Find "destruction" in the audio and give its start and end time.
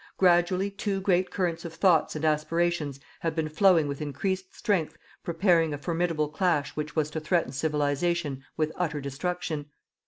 8.99-9.67